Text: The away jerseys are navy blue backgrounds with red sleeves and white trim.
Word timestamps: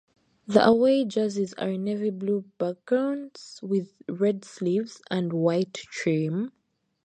The 0.47 0.65
away 0.65 1.05
jerseys 1.05 1.53
are 1.59 1.77
navy 1.77 2.09
blue 2.09 2.45
backgrounds 2.57 3.59
with 3.61 3.93
red 4.09 4.43
sleeves 4.43 4.99
and 5.11 5.31
white 5.31 5.75
trim. 5.75 6.51